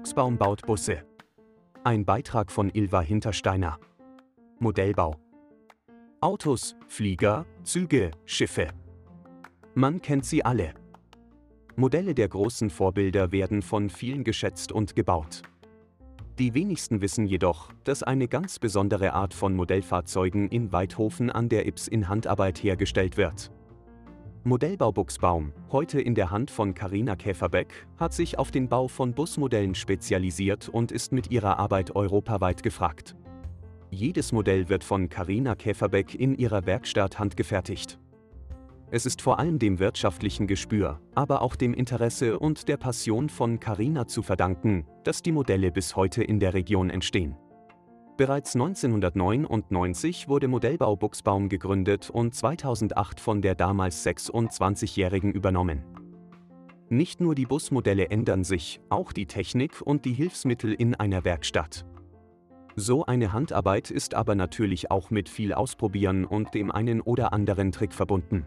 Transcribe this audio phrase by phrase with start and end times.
[0.00, 1.02] Buchsbaum baut Busse.
[1.84, 3.78] Ein Beitrag von Ilva Hintersteiner.
[4.58, 5.16] Modellbau.
[6.22, 8.68] Autos, Flieger, Züge, Schiffe.
[9.74, 10.72] Man kennt sie alle.
[11.76, 15.42] Modelle der großen Vorbilder werden von vielen geschätzt und gebaut.
[16.38, 21.66] Die wenigsten wissen jedoch, dass eine ganz besondere Art von Modellfahrzeugen in Weidhofen an der
[21.66, 23.50] Ips in Handarbeit hergestellt wird.
[24.42, 29.12] Modellbau Buchsbaum, heute in der Hand von Karina Käferbeck, hat sich auf den Bau von
[29.12, 33.16] Busmodellen spezialisiert und ist mit ihrer Arbeit europaweit gefragt.
[33.90, 37.98] Jedes Modell wird von Karina Käferbeck in ihrer Werkstatt handgefertigt.
[38.90, 43.60] Es ist vor allem dem wirtschaftlichen Gespür, aber auch dem Interesse und der Passion von
[43.60, 47.36] Karina zu verdanken, dass die Modelle bis heute in der Region entstehen.
[48.20, 55.82] Bereits 1999 wurde Modellbau Buchsbaum gegründet und 2008 von der damals 26-Jährigen übernommen.
[56.90, 61.86] Nicht nur die Busmodelle ändern sich, auch die Technik und die Hilfsmittel in einer Werkstatt.
[62.76, 67.72] So eine Handarbeit ist aber natürlich auch mit viel Ausprobieren und dem einen oder anderen
[67.72, 68.46] Trick verbunden.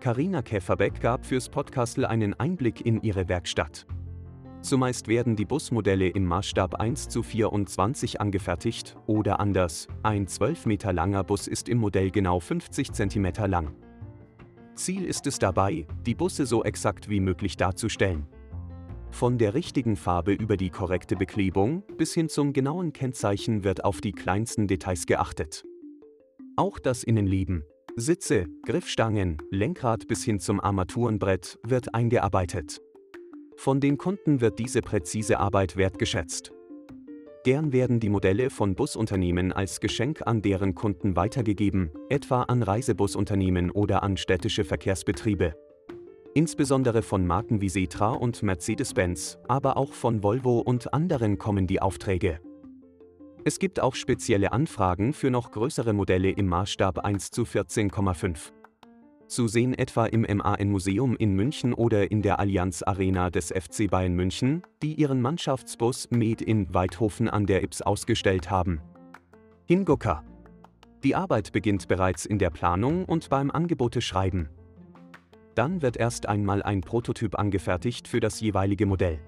[0.00, 3.86] Karina Käferbeck gab fürs Podcastle einen Einblick in ihre Werkstatt.
[4.62, 10.92] Zumeist werden die Busmodelle im Maßstab 1 zu 24 angefertigt oder anders, ein 12 Meter
[10.92, 13.74] langer Bus ist im Modell genau 50 cm lang.
[14.74, 18.26] Ziel ist es dabei, die Busse so exakt wie möglich darzustellen.
[19.10, 24.02] Von der richtigen Farbe über die korrekte Beklebung bis hin zum genauen Kennzeichen wird auf
[24.02, 25.64] die kleinsten Details geachtet.
[26.56, 27.64] Auch das Innenleben,
[27.96, 32.80] Sitze, Griffstangen, Lenkrad bis hin zum Armaturenbrett wird eingearbeitet.
[33.62, 36.50] Von den Kunden wird diese präzise Arbeit wertgeschätzt.
[37.44, 43.70] Gern werden die Modelle von Busunternehmen als Geschenk an deren Kunden weitergegeben, etwa an Reisebusunternehmen
[43.70, 45.54] oder an städtische Verkehrsbetriebe.
[46.32, 51.82] Insbesondere von Marken wie Setra und Mercedes-Benz, aber auch von Volvo und anderen kommen die
[51.82, 52.40] Aufträge.
[53.44, 58.52] Es gibt auch spezielle Anfragen für noch größere Modelle im Maßstab 1 zu 14,5.
[59.30, 64.14] Zu sehen etwa im MAN-Museum in München oder in der Allianz Arena des FC Bayern
[64.14, 68.80] München, die ihren Mannschaftsbus Made in Weidhofen an der Ips ausgestellt haben.
[69.66, 70.24] Hingucker.
[71.04, 74.48] Die Arbeit beginnt bereits in der Planung und beim Angebote schreiben.
[75.54, 79.20] Dann wird erst einmal ein Prototyp angefertigt für das jeweilige Modell.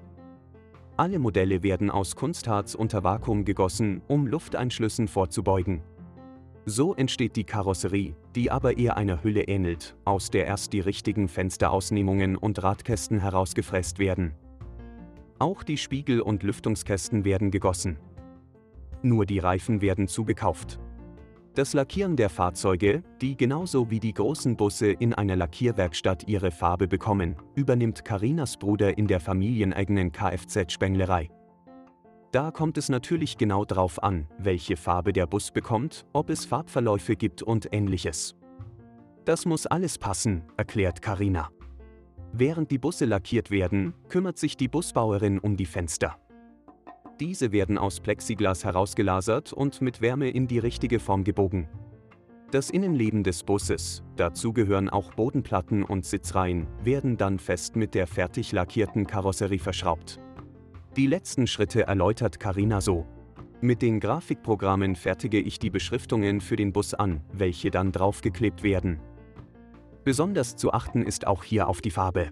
[0.97, 5.81] Alle Modelle werden aus Kunstharz unter Vakuum gegossen, um Lufteinschlüssen vorzubeugen.
[6.65, 11.27] So entsteht die Karosserie, die aber eher einer Hülle ähnelt, aus der erst die richtigen
[11.27, 14.35] Fensterausnehmungen und Radkästen herausgefräst werden.
[15.41, 17.99] Auch die Spiegel- und Lüftungskästen werden gegossen.
[19.03, 20.79] Nur die Reifen werden zugekauft.
[21.55, 26.87] Das Lackieren der Fahrzeuge, die genauso wie die großen Busse in einer Lackierwerkstatt ihre Farbe
[26.87, 31.29] bekommen, übernimmt Karinas Bruder in der familieneigenen Kfz-Spenglerei.
[32.33, 37.15] Da kommt es natürlich genau drauf an, welche Farbe der Bus bekommt, ob es Farbverläufe
[37.15, 38.35] gibt und ähnliches.
[39.27, 41.51] Das muss alles passen, erklärt Karina.
[42.33, 46.17] Während die Busse lackiert werden, kümmert sich die Busbauerin um die Fenster.
[47.21, 51.69] Diese werden aus Plexiglas herausgelasert und mit Wärme in die richtige Form gebogen.
[52.51, 58.07] Das Innenleben des Busses, dazu gehören auch Bodenplatten und Sitzreihen, werden dann fest mit der
[58.07, 60.19] fertig lackierten Karosserie verschraubt.
[60.97, 63.07] Die letzten Schritte erläutert Karina so.
[63.63, 69.01] Mit den Grafikprogrammen fertige ich die Beschriftungen für den Bus an, welche dann draufgeklebt werden.
[70.05, 72.31] Besonders zu achten ist auch hier auf die Farbe.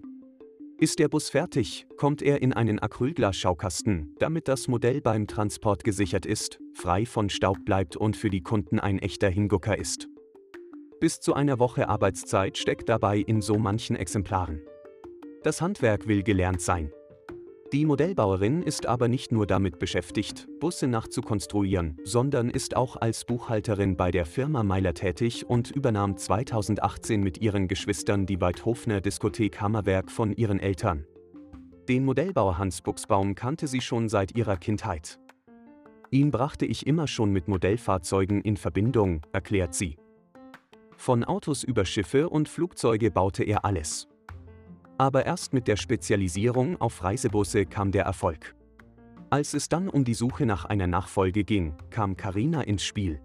[0.78, 6.26] Ist der Bus fertig, kommt er in einen Acrylglas-Schaukasten, damit das Modell beim Transport gesichert
[6.26, 10.08] ist, frei von Staub bleibt und für die Kunden ein echter Hingucker ist.
[11.00, 14.60] Bis zu einer Woche Arbeitszeit steckt dabei in so manchen Exemplaren.
[15.42, 16.92] Das Handwerk will gelernt sein.
[17.72, 23.96] Die Modellbauerin ist aber nicht nur damit beschäftigt, Busse nachzukonstruieren, sondern ist auch als Buchhalterin
[23.96, 30.10] bei der Firma Meiler tätig und übernahm 2018 mit ihren Geschwistern die Weidhofner Diskothek Hammerwerk
[30.10, 31.06] von ihren Eltern.
[31.88, 35.20] Den Modellbauer Hans Buchsbaum kannte sie schon seit ihrer Kindheit.
[36.10, 39.96] Ihn brachte ich immer schon mit Modellfahrzeugen in Verbindung, erklärt sie.
[40.96, 44.08] Von Autos über Schiffe und Flugzeuge baute er alles.
[45.00, 48.54] Aber erst mit der Spezialisierung auf Reisebusse kam der Erfolg.
[49.30, 53.18] Als es dann um die Suche nach einer Nachfolge ging, kam Carina ins Spiel.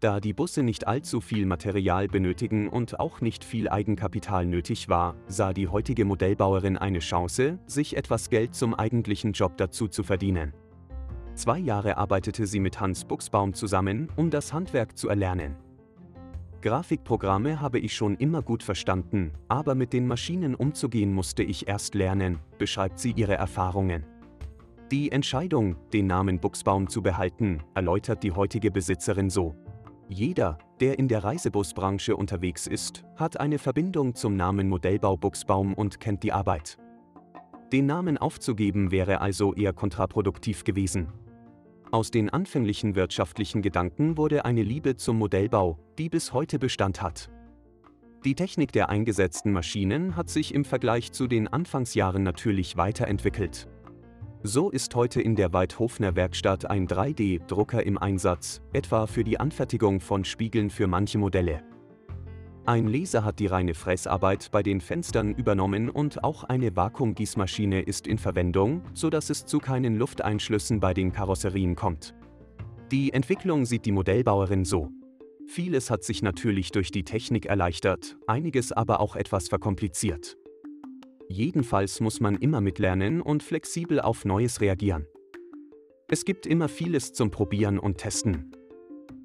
[0.00, 5.16] Da die Busse nicht allzu viel Material benötigen und auch nicht viel Eigenkapital nötig war,
[5.26, 10.54] sah die heutige Modellbauerin eine Chance, sich etwas Geld zum eigentlichen Job dazu zu verdienen.
[11.34, 15.56] Zwei Jahre arbeitete sie mit Hans Buchsbaum zusammen, um das Handwerk zu erlernen.
[16.62, 21.94] Grafikprogramme habe ich schon immer gut verstanden, aber mit den Maschinen umzugehen musste ich erst
[21.94, 24.04] lernen, beschreibt sie ihre Erfahrungen.
[24.90, 29.54] Die Entscheidung, den Namen Buchsbaum zu behalten, erläutert die heutige Besitzerin so.
[30.08, 36.00] Jeder, der in der Reisebusbranche unterwegs ist, hat eine Verbindung zum Namen Modellbau Buchsbaum und
[36.00, 36.78] kennt die Arbeit.
[37.72, 41.12] Den Namen aufzugeben wäre also eher kontraproduktiv gewesen.
[41.92, 47.30] Aus den anfänglichen wirtschaftlichen Gedanken wurde eine Liebe zum Modellbau, die bis heute Bestand hat.
[48.24, 53.66] Die Technik der eingesetzten Maschinen hat sich im Vergleich zu den Anfangsjahren natürlich weiterentwickelt.
[54.44, 60.00] So ist heute in der Weidhofner Werkstatt ein 3D-Drucker im Einsatz, etwa für die Anfertigung
[60.00, 61.69] von Spiegeln für manche Modelle.
[62.70, 68.06] Ein Laser hat die reine Fräsarbeit bei den Fenstern übernommen und auch eine Vakuumgießmaschine ist
[68.06, 72.14] in Verwendung, sodass es zu keinen Lufteinschlüssen bei den Karosserien kommt.
[72.92, 74.88] Die Entwicklung sieht die Modellbauerin so.
[75.48, 80.36] Vieles hat sich natürlich durch die Technik erleichtert, einiges aber auch etwas verkompliziert.
[81.28, 85.08] Jedenfalls muss man immer mitlernen und flexibel auf Neues reagieren.
[86.06, 88.52] Es gibt immer vieles zum Probieren und Testen.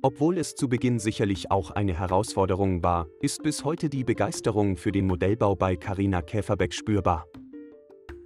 [0.05, 4.91] Obwohl es zu Beginn sicherlich auch eine Herausforderung war, ist bis heute die Begeisterung für
[4.91, 7.25] den Modellbau bei Carina Käferbeck spürbar.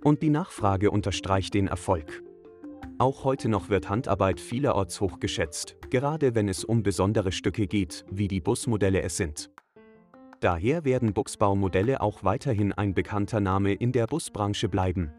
[0.03, 2.21] Und die Nachfrage unterstreicht den Erfolg.
[2.97, 8.27] Auch heute noch wird Handarbeit vielerorts hochgeschätzt, gerade wenn es um besondere Stücke geht, wie
[8.27, 9.49] die Busmodelle es sind.
[10.41, 15.13] Daher werden Buchsbaumodelle auch weiterhin ein bekannter Name in der Busbranche bleiben.